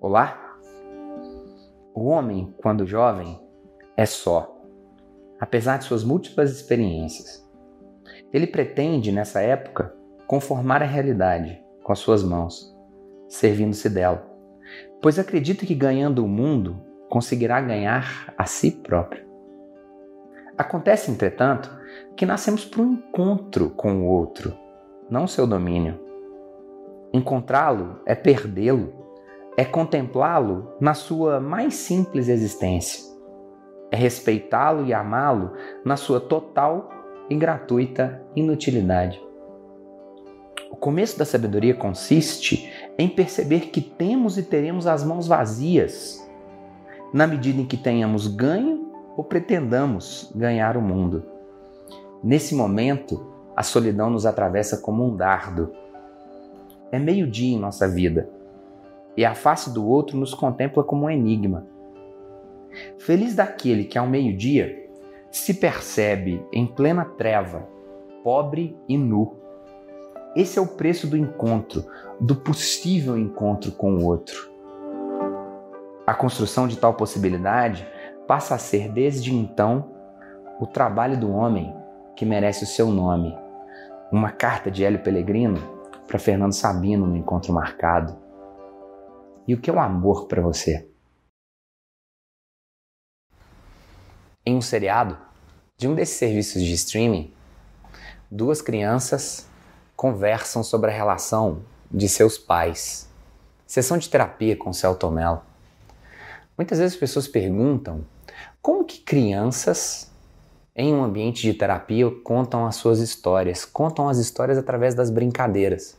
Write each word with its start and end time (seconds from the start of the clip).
Olá? 0.00 0.58
O 1.94 2.04
homem, 2.04 2.54
quando 2.58 2.86
jovem, 2.86 3.40
é 3.96 4.06
só, 4.06 4.62
apesar 5.40 5.78
de 5.78 5.84
suas 5.84 6.04
múltiplas 6.04 6.52
experiências. 6.52 7.44
Ele 8.32 8.46
pretende, 8.46 9.10
nessa 9.10 9.40
época, 9.40 9.92
conformar 10.26 10.82
a 10.82 10.86
realidade 10.86 11.60
com 11.82 11.92
as 11.92 11.98
suas 11.98 12.22
mãos, 12.22 12.72
servindo-se 13.28 13.88
dela, 13.88 14.24
pois 15.02 15.18
acredita 15.18 15.66
que 15.66 15.74
ganhando 15.74 16.24
o 16.24 16.28
mundo 16.28 16.93
conseguirá 17.08 17.60
ganhar 17.60 18.32
a 18.36 18.46
si 18.46 18.70
próprio. 18.70 19.24
Acontece, 20.56 21.10
entretanto, 21.10 21.70
que 22.16 22.26
nascemos 22.26 22.64
por 22.64 22.80
um 22.80 22.92
encontro 22.92 23.70
com 23.70 24.02
o 24.02 24.06
outro, 24.06 24.56
não 25.10 25.26
seu 25.26 25.46
domínio. 25.46 26.00
Encontrá-lo 27.12 28.00
é 28.06 28.14
perdê-lo 28.14 29.04
é 29.56 29.64
contemplá-lo 29.64 30.72
na 30.80 30.94
sua 30.94 31.40
mais 31.40 31.74
simples 31.74 32.28
existência, 32.28 33.04
é 33.90 33.96
respeitá-lo 33.96 34.84
e 34.84 34.92
amá-lo 34.92 35.52
na 35.84 35.96
sua 35.96 36.20
total 36.20 36.90
e 37.30 37.36
gratuita 37.36 38.20
inutilidade. 38.34 39.22
O 40.70 40.76
começo 40.76 41.16
da 41.16 41.24
sabedoria 41.24 41.74
consiste 41.74 42.68
em 42.98 43.08
perceber 43.08 43.70
que 43.70 43.80
temos 43.80 44.36
e 44.36 44.42
teremos 44.42 44.88
as 44.88 45.04
mãos 45.04 45.28
vazias, 45.28 46.23
na 47.14 47.28
medida 47.28 47.60
em 47.60 47.64
que 47.64 47.76
tenhamos 47.76 48.26
ganho 48.26 48.90
ou 49.16 49.22
pretendamos 49.22 50.32
ganhar 50.34 50.76
o 50.76 50.82
mundo. 50.82 51.22
Nesse 52.24 52.56
momento, 52.56 53.24
a 53.54 53.62
solidão 53.62 54.10
nos 54.10 54.26
atravessa 54.26 54.78
como 54.78 55.06
um 55.06 55.14
dardo. 55.14 55.70
É 56.90 56.98
meio-dia 56.98 57.54
em 57.54 57.60
nossa 57.60 57.86
vida 57.86 58.28
e 59.16 59.24
a 59.24 59.32
face 59.32 59.72
do 59.72 59.86
outro 59.86 60.18
nos 60.18 60.34
contempla 60.34 60.82
como 60.82 61.04
um 61.04 61.10
enigma. 61.10 61.64
Feliz 62.98 63.36
daquele 63.36 63.84
que 63.84 63.96
ao 63.96 64.08
meio-dia 64.08 64.90
se 65.30 65.54
percebe 65.54 66.44
em 66.52 66.66
plena 66.66 67.04
treva, 67.04 67.68
pobre 68.24 68.76
e 68.88 68.98
nu. 68.98 69.36
Esse 70.34 70.58
é 70.58 70.62
o 70.62 70.66
preço 70.66 71.06
do 71.06 71.16
encontro, 71.16 71.84
do 72.18 72.34
possível 72.34 73.16
encontro 73.16 73.70
com 73.70 73.98
o 73.98 74.04
outro. 74.04 74.53
A 76.06 76.12
construção 76.12 76.68
de 76.68 76.76
tal 76.76 76.92
possibilidade 76.92 77.88
passa 78.28 78.54
a 78.54 78.58
ser 78.58 78.90
desde 78.90 79.32
então 79.32 79.90
o 80.60 80.66
trabalho 80.66 81.18
do 81.18 81.32
homem 81.32 81.74
que 82.14 82.26
merece 82.26 82.64
o 82.64 82.66
seu 82.66 82.90
nome. 82.90 83.34
Uma 84.12 84.30
carta 84.30 84.70
de 84.70 84.84
Hélio 84.84 85.02
Pellegrino 85.02 85.58
para 86.06 86.18
Fernando 86.18 86.52
Sabino 86.52 87.06
no 87.06 87.16
encontro 87.16 87.54
marcado. 87.54 88.18
E 89.48 89.54
o 89.54 89.60
que 89.60 89.70
é 89.70 89.72
o 89.72 89.80
amor 89.80 90.26
para 90.26 90.42
você? 90.42 90.86
Em 94.44 94.54
um 94.54 94.60
seriado 94.60 95.16
de 95.74 95.88
um 95.88 95.94
desses 95.94 96.18
serviços 96.18 96.62
de 96.62 96.74
streaming, 96.74 97.32
duas 98.30 98.60
crianças 98.60 99.48
conversam 99.96 100.62
sobre 100.62 100.90
a 100.90 100.94
relação 100.94 101.62
de 101.90 102.10
seus 102.10 102.36
pais. 102.36 103.10
Sessão 103.66 103.96
de 103.96 104.10
terapia 104.10 104.54
com 104.54 104.70
Celto 104.70 105.10
Mello. 105.10 105.53
Muitas 106.56 106.78
vezes 106.78 106.94
as 106.94 107.00
pessoas 107.00 107.26
perguntam 107.26 108.04
como 108.62 108.84
que 108.84 109.00
crianças 109.00 110.10
em 110.76 110.92
um 110.92 111.04
ambiente 111.04 111.42
de 111.42 111.54
terapia 111.54 112.10
contam 112.22 112.66
as 112.66 112.76
suas 112.76 113.00
histórias, 113.00 113.64
contam 113.64 114.08
as 114.08 114.18
histórias 114.18 114.58
através 114.58 114.94
das 114.94 115.10
brincadeiras. 115.10 115.96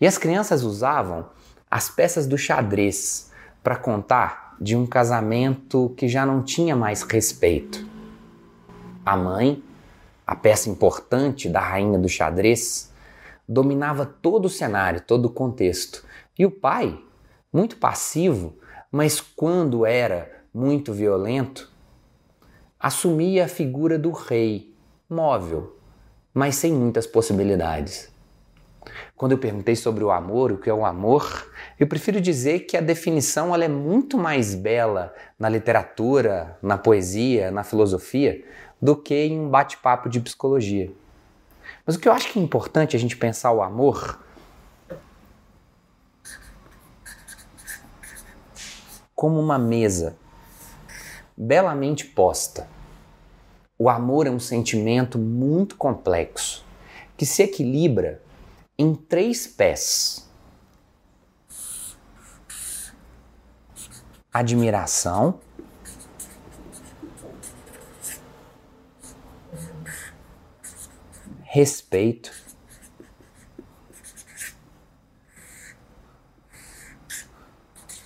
E 0.00 0.06
as 0.06 0.18
crianças 0.18 0.62
usavam 0.62 1.26
as 1.70 1.88
peças 1.90 2.26
do 2.26 2.36
xadrez 2.36 3.30
para 3.62 3.76
contar 3.76 4.56
de 4.60 4.76
um 4.76 4.86
casamento 4.86 5.94
que 5.96 6.08
já 6.08 6.24
não 6.24 6.42
tinha 6.42 6.74
mais 6.74 7.02
respeito. 7.02 7.86
A 9.04 9.16
mãe, 9.16 9.62
a 10.26 10.34
peça 10.34 10.70
importante 10.70 11.48
da 11.48 11.60
rainha 11.60 11.98
do 11.98 12.08
xadrez, 12.08 12.92
dominava 13.48 14.06
todo 14.06 14.46
o 14.46 14.50
cenário, 14.50 15.00
todo 15.00 15.26
o 15.26 15.30
contexto. 15.30 16.04
E 16.38 16.44
o 16.44 16.50
pai, 16.50 16.98
muito 17.52 17.76
passivo, 17.76 18.54
mas 18.90 19.20
quando 19.20 19.84
era 19.84 20.30
muito 20.52 20.92
violento, 20.92 21.70
assumia 22.78 23.44
a 23.44 23.48
figura 23.48 23.98
do 23.98 24.10
rei, 24.10 24.74
móvel, 25.08 25.76
mas 26.32 26.56
sem 26.56 26.72
muitas 26.72 27.06
possibilidades. 27.06 28.10
Quando 29.16 29.32
eu 29.32 29.38
perguntei 29.38 29.74
sobre 29.74 30.04
o 30.04 30.10
amor, 30.10 30.52
o 30.52 30.58
que 30.58 30.70
é 30.70 30.74
o 30.74 30.84
amor, 30.84 31.50
eu 31.78 31.86
prefiro 31.86 32.20
dizer 32.20 32.60
que 32.60 32.76
a 32.76 32.80
definição 32.80 33.54
ela 33.54 33.64
é 33.64 33.68
muito 33.68 34.16
mais 34.16 34.54
bela 34.54 35.14
na 35.38 35.48
literatura, 35.48 36.56
na 36.62 36.78
poesia, 36.78 37.50
na 37.50 37.64
filosofia, 37.64 38.44
do 38.80 38.94
que 38.94 39.14
em 39.14 39.40
um 39.40 39.48
bate-papo 39.48 40.08
de 40.08 40.20
psicologia. 40.20 40.92
Mas 41.84 41.96
o 41.96 41.98
que 41.98 42.08
eu 42.08 42.12
acho 42.12 42.32
que 42.32 42.38
é 42.38 42.42
importante 42.42 42.94
a 42.94 42.98
gente 42.98 43.16
pensar 43.16 43.52
o 43.52 43.62
amor 43.62 44.20
como 49.16 49.40
uma 49.40 49.58
mesa 49.58 50.14
belamente 51.34 52.04
posta. 52.04 52.68
O 53.78 53.88
amor 53.88 54.26
é 54.26 54.30
um 54.30 54.38
sentimento 54.38 55.18
muito 55.18 55.76
complexo 55.76 56.64
que 57.16 57.24
se 57.24 57.42
equilibra 57.42 58.22
em 58.78 58.94
três 58.94 59.46
pés: 59.46 60.28
admiração, 64.32 65.40
respeito, 71.42 72.32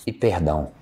e 0.07 0.13
perdão. 0.13 0.80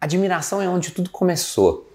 Admiração 0.00 0.62
é 0.62 0.68
onde 0.68 0.92
tudo 0.92 1.10
começou 1.10 1.88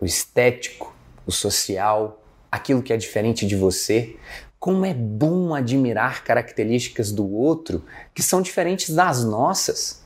o 0.00 0.04
estético, 0.04 0.94
o 1.26 1.32
social, 1.32 2.22
aquilo 2.50 2.82
que 2.82 2.92
é 2.92 2.96
diferente 2.96 3.46
de 3.46 3.56
você. 3.56 4.16
Como 4.58 4.84
é 4.84 4.94
bom 4.94 5.54
admirar 5.54 6.24
características 6.24 7.12
do 7.12 7.30
outro 7.30 7.84
que 8.14 8.22
são 8.22 8.40
diferentes 8.40 8.94
das 8.94 9.24
nossas. 9.24 10.02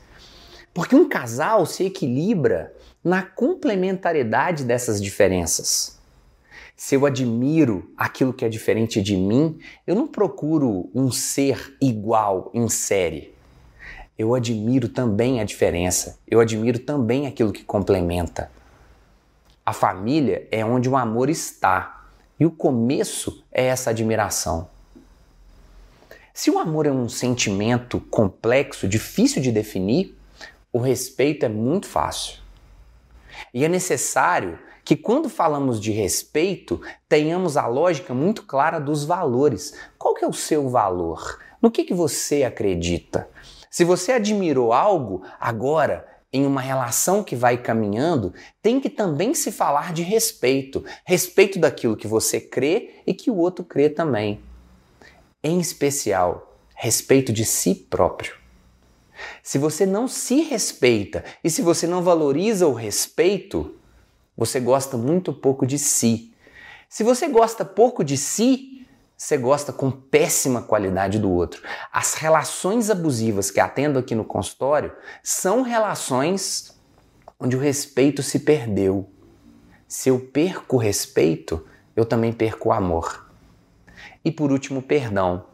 Porque 0.73 0.95
um 0.95 1.07
casal 1.07 1.65
se 1.65 1.85
equilibra 1.85 2.73
na 3.03 3.21
complementariedade 3.21 4.63
dessas 4.63 5.01
diferenças. 5.01 5.99
Se 6.75 6.95
eu 6.95 7.05
admiro 7.05 7.91
aquilo 7.95 8.33
que 8.33 8.43
é 8.43 8.49
diferente 8.49 9.01
de 9.01 9.15
mim, 9.15 9.59
eu 9.85 9.95
não 9.95 10.07
procuro 10.07 10.89
um 10.93 11.11
ser 11.11 11.77
igual 11.79 12.49
em 12.53 12.67
série. 12.67 13.33
Eu 14.17 14.35
admiro 14.35 14.87
também 14.87 15.41
a 15.41 15.43
diferença, 15.43 16.19
eu 16.27 16.39
admiro 16.39 16.79
também 16.79 17.25
aquilo 17.25 17.51
que 17.51 17.63
complementa. 17.63 18.51
A 19.65 19.73
família 19.73 20.47
é 20.51 20.63
onde 20.63 20.87
o 20.87 20.95
amor 20.95 21.29
está 21.29 22.05
e 22.39 22.45
o 22.45 22.51
começo 22.51 23.43
é 23.51 23.65
essa 23.65 23.89
admiração. 23.89 24.67
Se 26.33 26.51
o 26.51 26.59
amor 26.59 26.85
é 26.85 26.91
um 26.91 27.07
sentimento 27.07 27.99
complexo, 27.99 28.87
difícil 28.87 29.41
de 29.41 29.51
definir, 29.51 30.17
o 30.71 30.79
respeito 30.79 31.45
é 31.45 31.49
muito 31.49 31.87
fácil. 31.87 32.41
E 33.53 33.63
é 33.63 33.69
necessário 33.69 34.59
que 34.83 34.95
quando 34.95 35.29
falamos 35.29 35.79
de 35.79 35.91
respeito, 35.91 36.81
tenhamos 37.07 37.55
a 37.55 37.67
lógica 37.67 38.13
muito 38.13 38.43
clara 38.43 38.79
dos 38.79 39.05
valores. 39.05 39.75
Qual 39.97 40.13
que 40.13 40.25
é 40.25 40.27
o 40.27 40.33
seu 40.33 40.69
valor? 40.69 41.39
No 41.61 41.71
que, 41.71 41.83
que 41.83 41.93
você 41.93 42.43
acredita? 42.43 43.29
Se 43.73 43.83
você 43.83 44.11
admirou 44.11 44.71
algo, 44.71 45.23
agora 45.39 46.07
em 46.31 46.45
uma 46.45 46.61
relação 46.61 47.23
que 47.23 47.35
vai 47.35 47.57
caminhando, 47.57 48.31
tem 48.61 48.79
que 48.79 48.87
também 48.87 49.33
se 49.33 49.51
falar 49.51 49.93
de 49.93 50.03
respeito. 50.03 50.85
Respeito 51.03 51.57
daquilo 51.57 51.97
que 51.97 52.05
você 52.07 52.39
crê 52.39 53.01
e 53.07 53.15
que 53.15 53.31
o 53.31 53.35
outro 53.35 53.65
crê 53.65 53.89
também. 53.89 54.39
Em 55.43 55.59
especial, 55.59 56.55
respeito 56.75 57.33
de 57.33 57.43
si 57.45 57.73
próprio. 57.73 58.35
Se 59.41 59.57
você 59.57 59.87
não 59.87 60.07
se 60.07 60.41
respeita 60.41 61.25
e 61.43 61.49
se 61.49 61.63
você 61.63 61.87
não 61.87 62.03
valoriza 62.03 62.67
o 62.67 62.73
respeito, 62.73 63.73
você 64.37 64.59
gosta 64.59 64.97
muito 64.97 65.33
pouco 65.33 65.65
de 65.65 65.79
si. 65.79 66.31
Se 66.87 67.03
você 67.03 67.27
gosta 67.27 67.65
pouco 67.65 68.03
de 68.03 68.17
si, 68.17 68.72
você 69.23 69.37
gosta 69.37 69.71
com 69.71 69.89
péssima 69.89 70.61
qualidade 70.61 71.17
do 71.17 71.31
outro. 71.31 71.63
As 71.93 72.13
relações 72.15 72.89
abusivas 72.89 73.49
que 73.49 73.61
atendo 73.61 73.97
aqui 73.97 74.13
no 74.13 74.25
consultório 74.25 74.91
são 75.23 75.61
relações 75.61 76.77
onde 77.39 77.55
o 77.55 77.59
respeito 77.59 78.21
se 78.21 78.39
perdeu. 78.39 79.09
Se 79.87 80.09
eu 80.09 80.19
perco 80.19 80.75
o 80.75 80.79
respeito, 80.79 81.65
eu 81.95 82.03
também 82.03 82.33
perco 82.33 82.67
o 82.67 82.73
amor. 82.73 83.31
E 84.25 84.31
por 84.31 84.51
último, 84.51 84.81
perdão. 84.81 85.45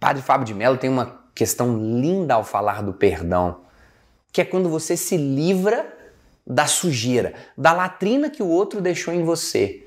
Padre 0.00 0.20
Fábio 0.20 0.44
de 0.44 0.52
Mello 0.52 0.76
tem 0.76 0.90
uma 0.90 1.22
questão 1.36 1.78
linda 1.78 2.34
ao 2.34 2.42
falar 2.42 2.82
do 2.82 2.92
perdão, 2.92 3.60
que 4.32 4.40
é 4.40 4.44
quando 4.44 4.68
você 4.68 4.96
se 4.96 5.16
livra 5.16 5.96
da 6.44 6.66
sujeira, 6.66 7.32
da 7.56 7.72
latrina 7.72 8.28
que 8.28 8.42
o 8.42 8.48
outro 8.48 8.80
deixou 8.80 9.14
em 9.14 9.22
você. 9.22 9.81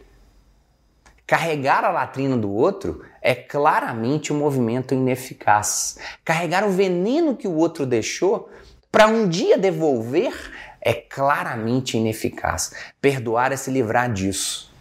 Carregar 1.27 1.83
a 1.83 1.89
latrina 1.89 2.37
do 2.37 2.51
outro 2.51 3.03
é 3.21 3.33
claramente 3.33 4.31
um 4.31 4.37
movimento 4.37 4.93
ineficaz. 4.93 5.97
Carregar 6.23 6.63
o 6.63 6.71
veneno 6.71 7.35
que 7.35 7.47
o 7.47 7.55
outro 7.55 7.85
deixou 7.85 8.49
para 8.91 9.07
um 9.07 9.27
dia 9.27 9.57
devolver 9.57 10.33
é 10.79 10.93
claramente 10.93 11.97
ineficaz. 11.97 12.73
Perdoar 13.01 13.51
é 13.51 13.57
se 13.57 13.71
livrar 13.71 14.13
disso. 14.13 14.71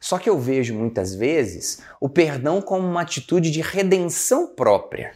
Só 0.00 0.18
que 0.18 0.28
eu 0.28 0.38
vejo 0.38 0.74
muitas 0.74 1.14
vezes 1.14 1.80
o 2.00 2.08
perdão 2.08 2.60
como 2.60 2.86
uma 2.86 3.02
atitude 3.02 3.50
de 3.50 3.60
redenção 3.60 4.48
própria. 4.48 5.14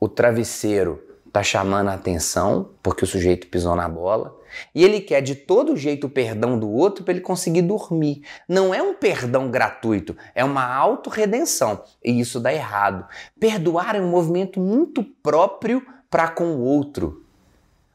O 0.00 0.08
travesseiro 0.08 1.02
está 1.26 1.42
chamando 1.42 1.88
a 1.88 1.94
atenção 1.94 2.70
porque 2.82 3.04
o 3.04 3.06
sujeito 3.06 3.46
pisou 3.46 3.76
na 3.76 3.88
bola 3.88 4.37
e 4.74 4.84
ele 4.84 5.00
quer 5.00 5.20
de 5.20 5.34
todo 5.34 5.76
jeito 5.76 6.06
o 6.06 6.10
perdão 6.10 6.58
do 6.58 6.70
outro 6.70 7.04
para 7.04 7.14
ele 7.14 7.20
conseguir 7.20 7.62
dormir. 7.62 8.22
Não 8.48 8.74
é 8.74 8.82
um 8.82 8.94
perdão 8.94 9.50
gratuito, 9.50 10.16
é 10.34 10.44
uma 10.44 10.64
autorredenção 10.64 11.82
e 12.04 12.20
isso 12.20 12.40
dá 12.40 12.52
errado. 12.52 13.06
Perdoar 13.38 13.96
é 13.96 14.00
um 14.00 14.10
movimento 14.10 14.60
muito 14.60 15.02
próprio 15.22 15.82
para 16.10 16.28
com 16.28 16.44
o 16.44 16.60
outro 16.60 17.24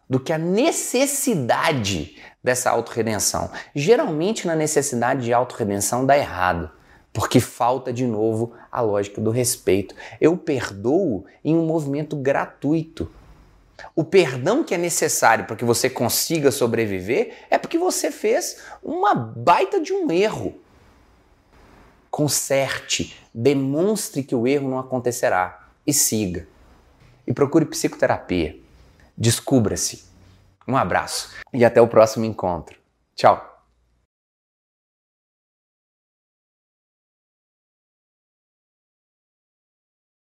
do 0.09 0.19
que 0.19 0.31
a 0.31 0.37
necessidade 0.37 2.17
dessa 2.43 2.69
autorredenção. 2.69 3.49
Geralmente, 3.73 4.45
na 4.45 4.55
necessidade 4.55 5.23
de 5.23 5.33
autorredenção 5.33 6.05
dá 6.05 6.17
errado, 6.17 6.69
porque 7.11 7.39
falta 7.39 7.91
de 7.91 8.05
novo 8.05 8.53
a 8.71 8.81
lógica 8.81 9.21
do 9.21 9.31
respeito. 9.31 9.95
Eu 10.19 10.37
perdoo 10.37 11.25
em 11.43 11.55
um 11.55 11.65
movimento 11.65 12.15
gratuito. 12.15 13.09
O 13.95 14.03
perdão 14.03 14.63
que 14.63 14.73
é 14.73 14.77
necessário 14.77 15.45
para 15.45 15.55
que 15.55 15.65
você 15.65 15.89
consiga 15.89 16.51
sobreviver 16.51 17.33
é 17.49 17.57
porque 17.57 17.77
você 17.77 18.11
fez 18.11 18.61
uma 18.81 19.13
baita 19.13 19.79
de 19.79 19.93
um 19.93 20.11
erro. 20.11 20.59
Conserte, 22.09 23.17
demonstre 23.33 24.23
que 24.23 24.35
o 24.35 24.47
erro 24.47 24.69
não 24.69 24.79
acontecerá 24.79 25.67
e 25.85 25.93
siga. 25.93 26.47
E 27.25 27.33
procure 27.33 27.65
psicoterapia. 27.65 28.57
Descubra-se. 29.17 30.03
Um 30.67 30.77
abraço 30.77 31.29
e 31.53 31.63
até 31.65 31.81
o 31.81 31.87
próximo 31.87 32.25
encontro. 32.25 32.77
Tchau! 33.15 33.52